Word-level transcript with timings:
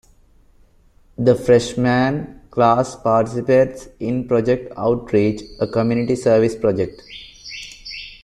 The 1.19 1.35
freshman 1.35 2.41
class 2.49 2.95
participates 2.95 3.87
in 3.99 4.27
Project 4.27 4.73
Outreach, 4.75 5.43
a 5.59 5.67
community 5.67 6.15
service 6.15 6.55
project. 6.55 7.03